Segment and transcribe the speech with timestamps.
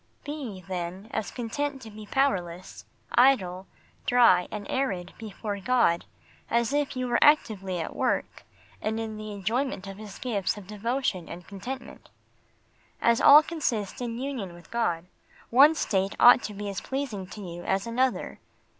[0.23, 3.67] Be, then, as content to be powerless, idle,
[4.07, 6.05] dry, and arid before God,
[6.49, 8.41] as if you were actively at work,
[8.81, 12.09] and in the enjoyment of His gifts of devotion and contentment.
[12.99, 15.05] As all consists in union with God
[15.51, 18.39] one state ought to be as pleasing to you as another.